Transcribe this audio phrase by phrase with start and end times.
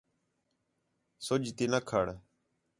[1.25, 2.05] سُڄ تی نہ کھڑ